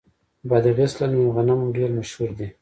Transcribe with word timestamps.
د 0.41 0.43
بادغیس 0.49 0.93
للمي 0.99 1.27
غنم 1.35 1.59
ډیر 1.75 1.89
مشهور 1.99 2.29
دي. 2.37 2.47